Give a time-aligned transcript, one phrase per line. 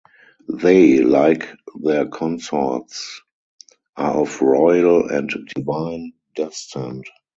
[0.51, 1.47] They, like
[1.79, 3.21] their consorts,
[3.95, 7.05] are of royal and divine descent.